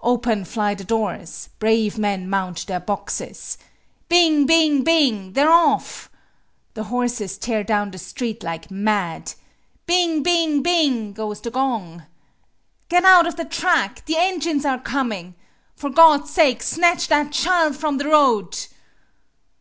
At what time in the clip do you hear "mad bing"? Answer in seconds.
8.68-10.24